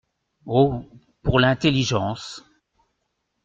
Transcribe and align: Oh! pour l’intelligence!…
Oh! 0.47 0.81
pour 1.21 1.37
l’intelligence!… 1.39 2.43